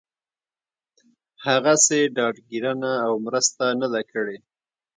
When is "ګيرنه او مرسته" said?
2.49-3.65